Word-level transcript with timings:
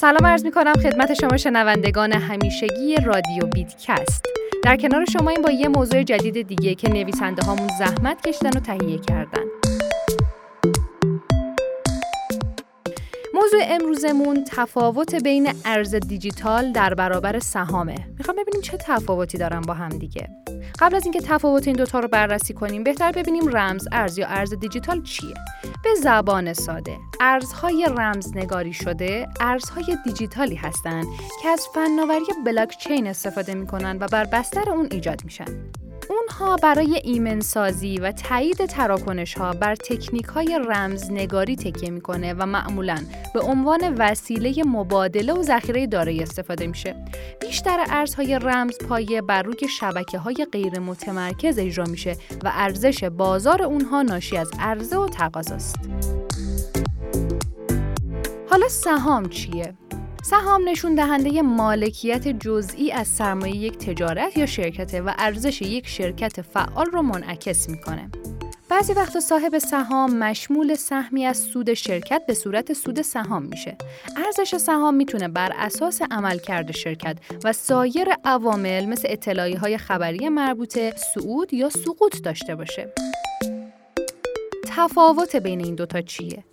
سلام 0.00 0.26
عرض 0.26 0.44
می 0.44 0.50
کنم 0.50 0.72
خدمت 0.72 1.14
شما 1.14 1.36
شنوندگان 1.36 2.12
همیشگی 2.12 2.96
رادیو 3.04 3.46
بیتکست. 3.54 4.24
در 4.64 4.76
کنار 4.76 5.04
شما 5.04 5.30
این 5.30 5.42
با 5.42 5.50
یه 5.50 5.68
موضوع 5.68 6.02
جدید 6.02 6.46
دیگه 6.46 6.74
که 6.74 6.88
نویسنده 6.88 7.46
هامون 7.46 7.68
زحمت 7.78 8.28
کشتن 8.28 8.48
و 8.48 8.60
تهیه 8.60 8.98
کردن. 8.98 9.44
موضوع 13.34 13.60
امروزمون 13.62 14.44
تفاوت 14.44 15.14
بین 15.14 15.52
ارز 15.64 15.94
دیجیتال 15.94 16.72
در 16.72 16.94
برابر 16.94 17.38
سهامه. 17.38 17.94
می‌خوام 18.18 18.36
ببینیم 18.36 18.60
چه 18.60 18.76
تفاوتی 18.76 19.38
دارن 19.38 19.60
با 19.60 19.74
هم 19.74 19.88
دیگه. 19.88 20.28
قبل 20.80 20.96
از 20.96 21.04
اینکه 21.04 21.20
تفاوت 21.20 21.66
این 21.66 21.76
دوتا 21.76 22.00
رو 22.00 22.08
بررسی 22.08 22.54
کنیم 22.54 22.84
بهتر 22.84 23.12
ببینیم 23.12 23.48
رمز 23.48 23.88
ارز 23.92 24.18
یا 24.18 24.26
ارز 24.26 24.54
دیجیتال 24.54 25.02
چیه. 25.02 25.34
به 25.84 25.94
زبان 26.02 26.52
ساده 26.52 26.98
ارزهای 27.20 27.86
رمزنگاری 27.96 28.72
شده 28.72 29.28
ارزهای 29.40 29.96
دیجیتالی 30.04 30.54
هستند 30.54 31.06
که 31.42 31.48
از 31.48 31.68
فناوری 31.74 32.24
بلاکچین 32.46 33.06
استفاده 33.06 33.54
می‌کنن 33.54 33.98
و 34.00 34.06
بر 34.12 34.24
بستر 34.24 34.70
اون 34.70 34.88
ایجاد 34.90 35.24
میشن. 35.24 35.79
اونها 36.30 36.56
برای 36.56 37.00
ایمنسازی 37.04 37.96
و 37.96 38.12
تایید 38.12 38.66
تراکنش 38.66 39.34
ها 39.34 39.52
بر 39.52 39.74
تکنیک 39.74 40.24
های 40.24 40.60
رمزنگاری 40.68 41.56
تکیه 41.56 41.90
می‌کنه 41.90 42.34
و 42.34 42.46
معمولا 42.46 42.98
به 43.34 43.40
عنوان 43.40 43.94
وسیله 43.98 44.64
مبادله 44.64 45.32
و 45.32 45.42
ذخیره 45.42 45.86
دارایی 45.86 46.22
استفاده 46.22 46.66
میشه. 46.66 46.96
بیشتر 47.40 47.84
ارزهای 47.88 48.38
رمز 48.38 48.78
پایه 48.78 49.22
بر 49.22 49.42
روی 49.42 49.68
شبکه 49.68 50.18
های 50.18 50.46
غیر 50.52 50.78
متمرکز 50.78 51.58
اجرا 51.58 51.84
میشه 51.84 52.16
و 52.44 52.50
ارزش 52.54 53.04
بازار 53.04 53.62
اونها 53.62 54.02
ناشی 54.02 54.36
از 54.36 54.50
عرضه 54.60 54.96
و 54.96 55.08
تقاضاست. 55.08 55.76
حالا 58.50 58.68
سهام 58.68 59.28
چیه؟ 59.28 59.74
سهام 60.22 60.68
نشون 60.68 60.94
دهنده 60.94 61.42
مالکیت 61.42 62.28
جزئی 62.28 62.92
از 62.92 63.08
سرمایه 63.08 63.56
یک 63.56 63.78
تجارت 63.78 64.36
یا 64.36 64.46
شرکته 64.46 65.02
و 65.02 65.12
ارزش 65.18 65.62
یک 65.62 65.88
شرکت 65.88 66.42
فعال 66.42 66.86
رو 66.86 67.02
منعکس 67.02 67.68
می‌کنه. 67.68 68.10
بعضی 68.68 68.92
وقتا 68.92 69.20
صاحب 69.20 69.58
سهام 69.58 70.18
مشمول 70.18 70.74
سهمی 70.74 71.26
از 71.26 71.38
سود 71.38 71.74
شرکت 71.74 72.22
به 72.26 72.34
صورت 72.34 72.72
سود 72.72 73.02
سهام 73.02 73.42
میشه. 73.42 73.76
ارزش 74.26 74.56
سهام 74.56 74.94
می‌تونه 74.94 75.28
بر 75.28 75.52
اساس 75.58 76.02
عملکرد 76.10 76.70
شرکت 76.70 77.16
و 77.44 77.52
سایر 77.52 78.08
عوامل 78.24 78.86
مثل 78.86 79.08
اطلاعی 79.10 79.54
های 79.54 79.78
خبری 79.78 80.28
مربوطه 80.28 80.94
سعود 81.14 81.54
یا 81.54 81.70
سقوط 81.70 82.22
داشته 82.22 82.54
باشه. 82.54 82.92
تفاوت 84.76 85.36
بین 85.36 85.64
این 85.64 85.74
دوتا 85.74 86.00
چیه؟ 86.00 86.44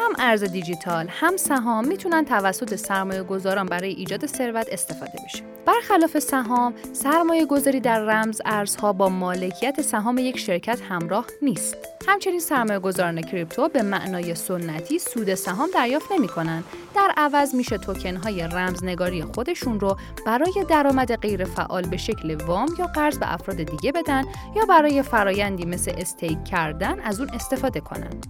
هم 0.00 0.12
ارز 0.18 0.44
دیجیتال 0.44 1.06
هم 1.08 1.36
سهام 1.36 1.86
می‌تونن 1.88 2.24
توسط 2.24 2.74
سرمایه 2.74 3.22
گذاران 3.22 3.66
برای 3.66 3.90
ایجاد 3.90 4.26
ثروت 4.26 4.66
استفاده 4.72 5.18
بشه. 5.24 5.42
برخلاف 5.66 6.18
سهام، 6.18 6.74
سرمایه 6.92 7.46
گذاری 7.46 7.80
در 7.80 8.00
رمز 8.00 8.40
ارزها 8.44 8.92
با 8.92 9.08
مالکیت 9.08 9.80
سهام 9.82 10.18
یک 10.18 10.38
شرکت 10.38 10.80
همراه 10.88 11.26
نیست. 11.42 11.76
همچنین 12.08 12.40
سرمایه 12.40 12.78
گذاران 12.78 13.22
کریپتو 13.22 13.68
به 13.68 13.82
معنای 13.82 14.34
سنتی 14.34 14.98
سود 14.98 15.34
سهام 15.34 15.68
دریافت 15.74 16.12
نمی 16.12 16.28
کنن. 16.28 16.64
در 16.94 17.10
عوض 17.16 17.54
میشه 17.54 17.78
توکن 17.78 18.16
های 18.16 18.42
رمزنگاری 18.42 19.22
خودشون 19.22 19.80
رو 19.80 19.96
برای 20.26 20.64
درآمد 20.68 21.16
غیر 21.16 21.44
فعال 21.44 21.86
به 21.88 21.96
شکل 21.96 22.34
وام 22.34 22.68
یا 22.78 22.86
قرض 22.86 23.18
به 23.18 23.32
افراد 23.34 23.56
دیگه 23.56 23.92
بدن 23.92 24.24
یا 24.56 24.64
برای 24.64 25.02
فرایندی 25.02 25.64
مثل 25.64 25.92
استیک 25.98 26.44
کردن 26.44 27.00
از 27.00 27.20
اون 27.20 27.30
استفاده 27.30 27.73
کنن. 27.80 28.20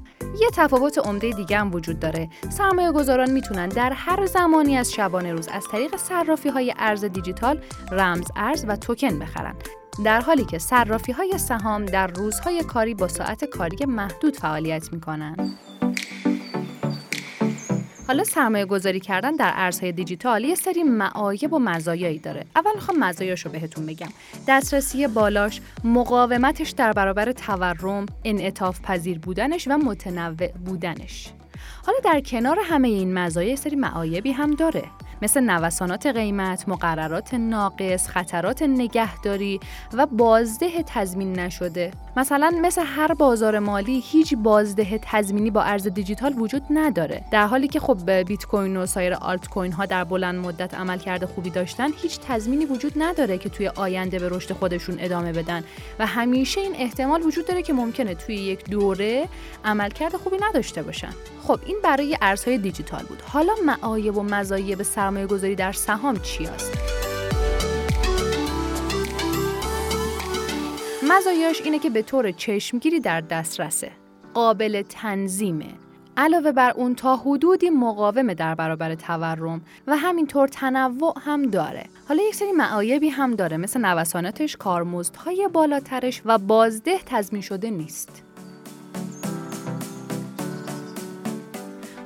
یه 0.41 0.49
تفاوت 0.53 0.99
عمده 0.99 1.31
دیگه 1.31 1.59
هم 1.59 1.75
وجود 1.75 1.99
داره. 1.99 2.29
سرمایه 2.51 2.93
گذاران 2.93 3.31
می‌تونن 3.31 3.69
در 3.69 3.93
هر 3.93 4.27
زمانی 4.27 4.77
از 4.77 4.93
شبانه 4.93 5.33
روز 5.33 5.49
از 5.49 5.65
طریق 5.73 5.97
صرافی 5.97 6.49
های 6.49 6.75
ارز 6.79 7.05
دیجیتال 7.05 7.61
رمز 7.93 8.27
ارز 8.37 8.65
و 8.69 8.77
توکن 8.77 9.19
بخرن. 9.19 9.55
در 10.05 10.21
حالی 10.21 10.45
که 10.45 10.59
صرافی 10.59 11.13
های 11.13 11.39
سهام 11.39 11.85
در 11.85 12.07
روزهای 12.07 12.63
کاری 12.63 12.95
با 12.95 13.09
ساعت 13.09 13.45
کاری 13.45 13.85
محدود 13.85 14.37
فعالیت 14.37 14.93
می‌کنن. 14.93 15.37
حالا 18.07 18.25
سرمایه 18.25 18.65
گذاری 18.65 19.01
کردن 19.01 19.37
در 19.37 19.53
ارزهای 19.55 19.93
دیجیتال 19.93 20.45
یه 20.45 20.55
سری 20.55 20.83
معایب 20.83 21.53
و 21.53 21.59
مزایایی 21.59 22.19
داره. 22.19 22.45
اول 22.57 22.71
می‌خوام 22.75 22.99
مزایاشو 22.99 23.51
بهتون 23.51 23.87
بگم. 23.87 24.09
دسترسی 24.49 25.07
بالاش، 25.07 25.61
مقاومتش 25.85 26.71
در 26.71 26.93
برابر 26.93 27.33
تورم، 27.33 28.07
انعطاف 28.25 28.81
پذیر 28.81 29.19
بودنش 29.19 29.69
و 29.69 29.77
متنوع 29.77 30.49
بودنش. 30.49 31.29
حالا 31.87 31.99
در 32.05 32.21
کنار 32.21 32.59
همه 32.65 32.89
این 32.89 33.15
مزایا 33.15 33.57
سری 33.57 33.77
معایبی 33.77 34.33
هم 34.33 34.51
داره. 34.51 34.83
مثل 35.23 35.41
نوسانات 35.41 36.07
قیمت، 36.07 36.69
مقررات 36.69 37.35
ناقص، 37.35 38.09
خطرات 38.09 38.63
نگهداری 38.63 39.61
و 39.93 40.07
بازده 40.07 40.83
تضمین 40.87 41.39
نشده. 41.39 41.91
مثلا 42.17 42.53
مثل 42.63 42.83
هر 42.87 43.15
بازار 43.15 43.59
مالی 43.59 44.03
هیچ 44.07 44.35
بازده 44.35 44.99
تضمینی 45.03 45.51
با 45.51 45.63
ارز 45.63 45.87
دیجیتال 45.87 46.35
وجود 46.39 46.63
نداره. 46.71 47.25
در 47.31 47.47
حالی 47.47 47.69
که 47.69 47.81
خب 47.81 48.11
بیت 48.11 48.45
کوین 48.45 48.77
و 48.77 48.87
سایر 48.87 49.15
آلت 49.15 49.49
کوین 49.49 49.73
ها 49.73 49.87
در 49.87 50.05
بلند 50.05 50.47
مدت 50.47 50.75
عمل 50.75 50.99
کرده 50.99 51.27
خوبی 51.27 51.51
داشتن، 51.51 51.89
هیچ 52.03 52.21
تضمینی 52.29 52.65
وجود 52.65 52.93
نداره 52.97 53.39
که 53.39 53.49
توی 53.49 53.69
آینده 53.69 54.19
به 54.19 54.29
رشد 54.29 54.53
خودشون 54.53 54.97
ادامه 54.99 55.33
بدن 55.33 55.65
و 55.99 56.07
همیشه 56.07 56.61
این 56.61 56.75
احتمال 56.79 57.23
وجود 57.23 57.47
داره 57.47 57.63
که 57.63 57.73
ممکنه 57.73 58.15
توی 58.15 58.35
یک 58.37 58.65
دوره 58.71 59.29
عملکرد 59.65 60.17
خوبی 60.17 60.37
نداشته 60.49 60.83
باشن. 60.83 61.13
خب 61.43 61.61
این 61.67 61.77
برای 61.85 62.19
ارزهای 62.23 62.59
دیجیتال 62.59 63.03
بود. 63.03 63.23
حالا 63.29 63.53
معایب 63.67 64.17
و 64.17 64.23
مزایب 64.23 64.83
سرمایه 65.05 65.27
گذاری 65.27 65.55
در 65.55 65.73
سهام 65.73 66.17
چی 66.19 66.47
است؟ 66.47 66.73
مزایاش 71.11 71.61
اینه 71.61 71.79
که 71.79 71.91
به 71.91 72.03
طور 72.03 72.31
چشمگیری 72.31 73.01
در 73.01 73.21
دسترسه. 73.21 73.91
قابل 74.35 74.83
تنظیمه. 74.83 75.67
علاوه 76.17 76.53
بر 76.53 76.71
اون 76.71 76.95
تا 76.95 77.17
حدودی 77.17 77.71
مقاومه 77.71 78.35
در 78.35 78.55
برابر 78.55 78.95
تورم 78.95 79.61
و 79.87 79.97
همینطور 79.97 80.49
تنوع 80.49 81.15
هم 81.21 81.43
داره. 81.43 81.85
حالا 82.09 82.23
یک 82.23 82.35
سری 82.35 82.53
معایبی 82.53 83.09
هم 83.09 83.35
داره 83.35 83.57
مثل 83.57 83.81
نوساناتش، 83.81 84.57
کارمزدهای 84.57 85.49
بالاترش 85.53 86.23
و 86.25 86.39
بازده 86.39 86.99
تضمین 87.07 87.43
شده 87.43 87.71
نیست. 87.71 88.23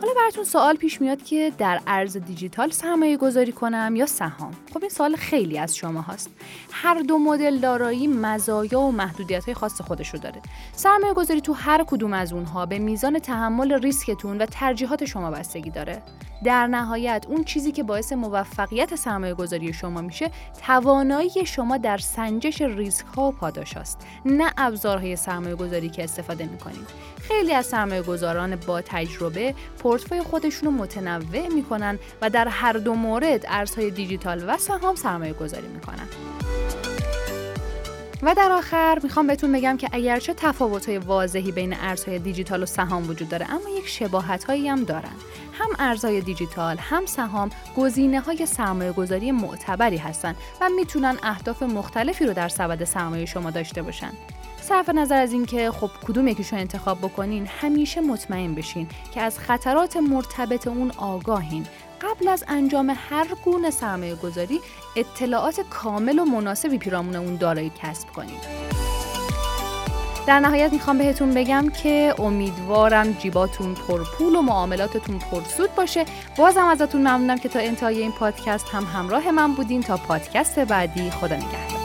حالا 0.08 0.20
براتون 0.20 0.44
سوال 0.44 0.76
پیش 0.76 1.00
میاد 1.00 1.22
که 1.22 1.52
در 1.58 1.80
ارز 1.86 2.16
دیجیتال 2.16 2.70
سرمایه 2.70 3.16
گذاری 3.16 3.52
کنم 3.52 3.96
یا 3.96 4.06
سهام؟ 4.06 4.52
خب 4.74 4.78
این 4.80 4.90
سوال 4.90 5.16
خیلی 5.16 5.58
از 5.58 5.76
شما 5.76 6.02
هست 6.02 6.30
هر 6.72 7.02
دو 7.02 7.18
مدل 7.18 7.58
دارایی 7.58 8.06
مزایا 8.06 8.80
و 8.80 8.92
محدودیت 8.92 9.44
های 9.44 9.54
خاص 9.54 9.80
خودش 9.80 10.08
رو 10.08 10.18
داره. 10.18 10.42
سرمایه 10.72 11.14
گذاری 11.14 11.40
تو 11.40 11.52
هر 11.52 11.84
کدوم 11.84 12.12
از 12.12 12.32
اونها 12.32 12.66
به 12.66 12.78
میزان 12.78 13.18
تحمل 13.18 13.72
ریسکتون 13.72 14.38
و 14.38 14.46
ترجیحات 14.46 15.04
شما 15.04 15.30
بستگی 15.30 15.70
داره. 15.70 16.02
در 16.44 16.66
نهایت 16.66 17.24
اون 17.28 17.44
چیزی 17.44 17.72
که 17.72 17.82
باعث 17.82 18.12
موفقیت 18.12 18.94
سرمایه 18.94 19.34
گذاری 19.34 19.72
شما 19.72 20.00
میشه 20.00 20.30
توانایی 20.66 21.46
شما 21.46 21.76
در 21.76 21.98
سنجش 21.98 22.60
ریسک 22.60 23.06
ها 23.06 23.28
و 23.28 23.32
پاداش 23.32 23.76
است 23.76 24.06
نه 24.24 24.52
ابزارهای 24.56 25.16
سرمایه 25.16 25.54
گذاری 25.54 25.88
که 25.88 26.04
استفاده 26.04 26.46
می‌کنید. 26.46 26.88
خیلی 27.20 27.52
از 27.52 27.66
سرمایه 27.66 28.02
گذاران 28.02 28.56
با 28.56 28.80
تجربه 28.80 29.54
پورتفوی 29.98 30.22
خودشون 30.22 30.68
رو 30.68 30.70
متنوع 30.70 31.48
می‌کنن 31.48 31.98
و 32.22 32.30
در 32.30 32.48
هر 32.48 32.72
دو 32.72 32.94
مورد 32.94 33.44
ارزهای 33.48 33.90
دیجیتال 33.90 34.44
و 34.48 34.56
سهام 34.58 34.94
سرمایه 34.94 35.32
گذاری 35.32 35.66
می‌کنن. 35.66 36.08
و 38.22 38.34
در 38.34 38.52
آخر 38.52 39.00
می‌خوام 39.02 39.26
بهتون 39.26 39.52
بگم 39.52 39.76
که 39.76 39.88
اگرچه 39.92 40.34
تفاوت‌های 40.34 40.98
واضحی 40.98 41.52
بین 41.52 41.74
ارزهای 41.80 42.18
دیجیتال 42.18 42.62
و 42.62 42.66
سهام 42.66 43.08
وجود 43.08 43.28
داره 43.28 43.50
اما 43.50 43.78
یک 43.78 43.88
شباهت‌هایی 43.88 44.68
هم 44.68 44.84
دارن. 44.84 45.16
هم 45.52 45.68
ارزهای 45.78 46.20
دیجیتال 46.20 46.76
هم 46.78 47.06
سهام 47.06 47.50
گزینه 47.76 48.20
های 48.20 48.46
سرمایه 48.46 48.92
گذاری 48.92 49.32
معتبری 49.32 49.96
هستند 49.96 50.36
و 50.60 50.68
می‌تونن 50.68 51.16
اهداف 51.22 51.62
مختلفی 51.62 52.26
رو 52.26 52.32
در 52.32 52.48
سبد 52.48 52.84
سرمایه 52.84 53.26
شما 53.26 53.50
داشته 53.50 53.82
باشن. 53.82 54.12
صرف 54.68 54.88
نظر 54.88 55.16
از 55.16 55.32
اینکه 55.32 55.70
خب 55.70 55.90
کدوم 56.06 56.28
یکیشو 56.28 56.56
انتخاب 56.56 56.98
بکنین 56.98 57.46
همیشه 57.46 58.00
مطمئن 58.00 58.54
بشین 58.54 58.88
که 59.14 59.20
از 59.20 59.38
خطرات 59.38 59.96
مرتبط 59.96 60.66
اون 60.66 60.92
آگاهین. 60.96 61.66
قبل 62.02 62.28
از 62.28 62.44
انجام 62.48 62.96
هر 63.10 63.26
گونه 63.44 63.70
سرمایه 63.70 64.14
گذاری 64.14 64.60
اطلاعات 64.96 65.60
کامل 65.70 66.18
و 66.18 66.24
مناسبی 66.24 66.78
پیرامون 66.78 67.16
اون 67.16 67.36
دارایی 67.36 67.72
کسب 67.82 68.08
کنید. 68.08 68.68
در 70.26 70.40
نهایت 70.40 70.72
می‌خوام 70.72 70.98
بهتون 70.98 71.34
بگم 71.34 71.68
که 71.82 72.14
امیدوارم 72.18 73.12
جیباتون 73.12 73.74
پرپول 73.74 74.34
و 74.34 74.42
معاملاتتون 74.42 75.18
پرسود 75.18 75.74
باشه. 75.74 76.04
بازم 76.38 76.64
ازتون 76.64 77.00
ممنونم 77.00 77.38
که 77.38 77.48
تا 77.48 77.58
انتهای 77.58 78.02
این 78.02 78.12
پادکست 78.12 78.68
هم 78.68 78.84
همراه 78.84 79.30
من 79.30 79.54
بودین. 79.54 79.82
تا 79.82 79.96
پادکست 79.96 80.58
بعدی 80.58 81.10
خدا 81.10 81.36
نگهدار. 81.36 81.77